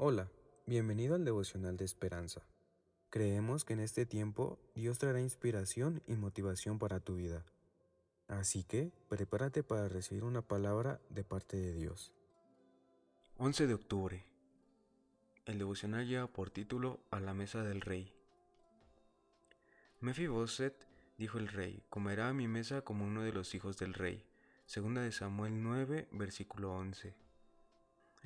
Hola, 0.00 0.30
bienvenido 0.64 1.16
al 1.16 1.24
devocional 1.24 1.76
de 1.76 1.84
esperanza. 1.84 2.46
Creemos 3.10 3.64
que 3.64 3.72
en 3.72 3.80
este 3.80 4.06
tiempo 4.06 4.60
Dios 4.76 4.98
traerá 4.98 5.20
inspiración 5.20 6.04
y 6.06 6.14
motivación 6.14 6.78
para 6.78 7.00
tu 7.00 7.16
vida. 7.16 7.44
Así 8.28 8.62
que 8.62 8.92
prepárate 9.08 9.64
para 9.64 9.88
recibir 9.88 10.22
una 10.22 10.40
palabra 10.40 11.00
de 11.10 11.24
parte 11.24 11.56
de 11.56 11.72
Dios. 11.72 12.12
11 13.38 13.66
de 13.66 13.74
octubre. 13.74 14.24
El 15.46 15.58
devocional 15.58 16.06
lleva 16.06 16.28
por 16.28 16.50
título 16.50 17.00
A 17.10 17.18
la 17.18 17.34
mesa 17.34 17.64
del 17.64 17.80
rey. 17.80 18.14
Mefiboset, 19.98 20.76
dijo 21.18 21.38
el 21.38 21.48
rey, 21.48 21.82
comerá 21.90 22.28
a 22.28 22.34
mi 22.34 22.46
mesa 22.46 22.82
como 22.82 23.04
uno 23.04 23.24
de 23.24 23.32
los 23.32 23.52
hijos 23.56 23.76
del 23.78 23.94
rey. 23.94 24.24
Segunda 24.64 25.02
de 25.02 25.10
Samuel 25.10 25.60
9, 25.60 26.06
versículo 26.12 26.72
11. 26.72 27.27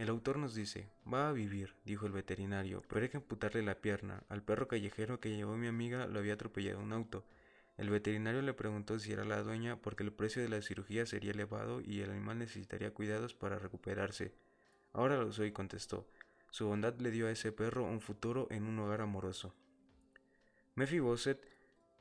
El 0.00 0.08
autor 0.08 0.38
nos 0.38 0.54
dice, 0.54 0.88
va 1.12 1.28
a 1.28 1.32
vivir, 1.32 1.74
dijo 1.84 2.06
el 2.06 2.12
veterinario, 2.12 2.82
pero 2.88 3.02
hay 3.02 3.10
que 3.10 3.18
amputarle 3.18 3.60
la 3.60 3.82
pierna. 3.82 4.22
Al 4.30 4.42
perro 4.42 4.66
callejero 4.66 5.20
que 5.20 5.36
llevó 5.36 5.58
mi 5.58 5.66
amiga 5.66 6.06
lo 6.06 6.20
había 6.20 6.32
atropellado 6.32 6.80
un 6.80 6.94
auto. 6.94 7.22
El 7.76 7.90
veterinario 7.90 8.40
le 8.40 8.54
preguntó 8.54 8.98
si 8.98 9.12
era 9.12 9.26
la 9.26 9.42
dueña 9.42 9.76
porque 9.76 10.02
el 10.02 10.10
precio 10.10 10.40
de 10.40 10.48
la 10.48 10.62
cirugía 10.62 11.04
sería 11.04 11.32
elevado 11.32 11.82
y 11.82 12.00
el 12.00 12.12
animal 12.12 12.38
necesitaría 12.38 12.94
cuidados 12.94 13.34
para 13.34 13.58
recuperarse. 13.58 14.32
Ahora 14.94 15.18
lo 15.18 15.30
soy, 15.32 15.52
contestó. 15.52 16.08
Su 16.50 16.66
bondad 16.66 16.98
le 16.98 17.10
dio 17.10 17.26
a 17.26 17.32
ese 17.32 17.52
perro 17.52 17.84
un 17.84 18.00
futuro 18.00 18.48
en 18.50 18.62
un 18.62 18.78
hogar 18.78 19.02
amoroso. 19.02 19.52
Mefiboset 20.76 21.46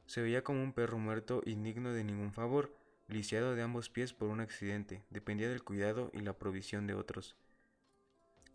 se 0.06 0.22
veía 0.22 0.42
como 0.42 0.64
un 0.64 0.72
perro 0.72 1.00
muerto 1.00 1.42
indigno 1.46 1.92
de 1.92 2.06
ningún 2.06 2.32
favor, 2.32 2.74
lisiado 3.10 3.56
de 3.56 3.62
ambos 3.62 3.90
pies 3.90 4.14
por 4.14 4.30
un 4.30 4.40
accidente, 4.40 5.04
dependía 5.10 5.50
del 5.50 5.66
cuidado 5.66 6.12
y 6.14 6.22
la 6.22 6.32
provisión 6.32 6.88
de 6.88 6.94
otros. 6.94 7.36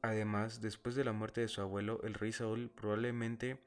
Además, 0.05 0.61
después 0.61 0.95
de 0.97 1.03
la 1.03 1.13
muerte 1.13 1.41
de 1.41 1.49
su 1.49 1.63
abuelo, 1.63 1.99
el 2.03 2.13
rey 2.13 2.31
Saúl 2.31 2.69
probablemente 2.69 3.59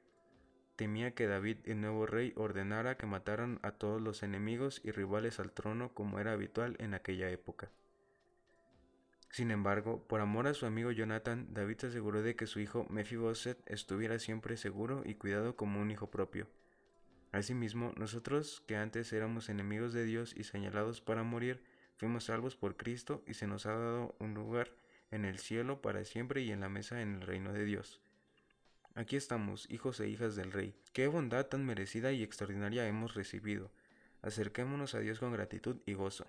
temía 0.76 1.16
que 1.16 1.26
David, 1.26 1.58
el 1.64 1.82
nuevo 1.82 2.06
rey, 2.06 2.32
ordenara 2.36 2.96
que 2.96 3.08
mataran 3.08 3.58
a 3.64 3.72
todos 3.72 4.00
los 4.00 4.22
enemigos 4.22 4.80
y 4.84 4.92
rivales 4.92 5.40
al 5.40 5.52
trono 5.52 5.96
como 5.96 6.20
era 6.20 6.34
habitual 6.34 6.76
en 6.78 6.94
aquella 6.94 7.32
época. 7.32 7.72
Sin 9.32 9.50
embargo, 9.50 10.04
por 10.08 10.22
amor 10.22 10.46
a 10.46 10.54
su 10.54 10.68
amigo 10.68 10.92
Jonathan, 10.92 11.48
David 11.56 11.78
se 11.80 11.88
aseguró 11.88 12.22
de 12.22 12.36
que 12.36 12.46
su 12.46 12.60
hijo 12.60 12.86
Mephibosheth 12.88 13.58
estuviera 13.66 14.20
siempre 14.20 14.58
seguro 14.58 15.02
y 15.06 15.16
cuidado 15.16 15.56
como 15.56 15.82
un 15.82 15.90
hijo 15.90 16.12
propio. 16.12 16.48
Asimismo, 17.32 17.94
nosotros, 17.98 18.64
que 18.68 18.76
antes 18.76 19.12
éramos 19.12 19.50
enemigos 19.50 19.92
de 19.92 20.06
Dios 20.06 20.36
y 20.38 20.44
señalados 20.44 21.02
para 21.02 21.24
morir, 21.24 21.64
fuimos 21.96 22.26
salvos 22.26 22.56
por 22.56 22.78
Cristo 22.78 23.24
y 23.26 23.34
se 23.34 23.48
nos 23.48 23.66
ha 23.66 23.72
dado 23.72 24.16
un 24.20 24.36
lugar 24.36 24.70
en 25.12 25.26
el 25.26 25.40
cielo 25.40 25.82
para 25.82 26.04
siempre 26.06 26.42
y 26.42 26.52
en 26.52 26.60
la 26.60 26.70
mesa 26.70 27.02
en 27.02 27.16
el 27.16 27.22
reino 27.22 27.54
de 27.54 27.66
Dios. 27.66 28.02
Aquí 28.96 29.16
estamos, 29.16 29.70
hijos 29.70 30.00
e 30.00 30.10
hijas 30.10 30.36
del 30.36 30.52
Rey. 30.52 30.74
Qué 30.92 31.08
bondad 31.08 31.46
tan 31.46 31.66
merecida 31.66 32.12
y 32.12 32.24
extraordinaria 32.24 32.88
hemos 32.88 33.14
recibido. 33.14 33.70
Acerquémonos 34.24 34.96
a 34.96 35.00
Dios 35.00 35.20
con 35.20 35.32
gratitud 35.32 35.78
y 35.86 35.94
gozo. 35.94 36.26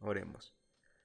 Oremos. 0.00 0.54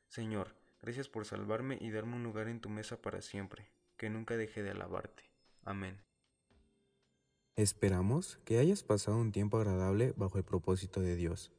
Señor, 0.07 0.55
gracias 0.81 1.09
por 1.09 1.25
salvarme 1.25 1.77
y 1.81 1.89
darme 1.89 2.15
un 2.15 2.23
lugar 2.23 2.47
en 2.47 2.61
tu 2.61 2.69
mesa 2.69 3.01
para 3.01 3.21
siempre. 3.21 3.71
Que 3.97 4.09
nunca 4.09 4.37
deje 4.37 4.61
de 4.61 4.69
alabarte. 4.69 5.23
Amén. 5.65 5.99
Esperamos 7.55 8.39
que 8.45 8.59
hayas 8.59 8.83
pasado 8.83 9.17
un 9.17 9.31
tiempo 9.31 9.57
agradable 9.57 10.13
bajo 10.15 10.37
el 10.37 10.43
propósito 10.43 11.01
de 11.01 11.15
Dios. 11.15 11.51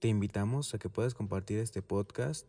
Te 0.00 0.08
invitamos 0.08 0.74
a 0.74 0.78
que 0.78 0.88
puedas 0.88 1.14
compartir 1.14 1.58
este 1.58 1.82
podcast 1.82 2.48